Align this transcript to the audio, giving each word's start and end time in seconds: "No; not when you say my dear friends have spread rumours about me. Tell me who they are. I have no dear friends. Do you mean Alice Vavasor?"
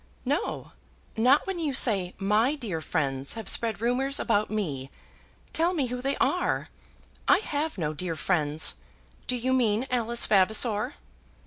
"No; 0.25 0.71
not 1.15 1.45
when 1.45 1.59
you 1.59 1.75
say 1.75 2.15
my 2.17 2.55
dear 2.55 2.81
friends 2.81 3.33
have 3.33 3.47
spread 3.47 3.79
rumours 3.81 4.19
about 4.19 4.49
me. 4.49 4.89
Tell 5.53 5.75
me 5.75 5.85
who 5.93 6.01
they 6.01 6.17
are. 6.17 6.69
I 7.27 7.37
have 7.37 7.77
no 7.77 7.93
dear 7.93 8.15
friends. 8.15 8.77
Do 9.27 9.35
you 9.35 9.53
mean 9.53 9.85
Alice 9.91 10.25
Vavasor?" 10.25 10.95